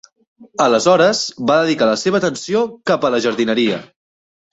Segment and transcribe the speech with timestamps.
[0.63, 1.19] Aleshores
[1.51, 2.63] va dedicar la seva atenció
[2.93, 3.79] cap a la jardineria.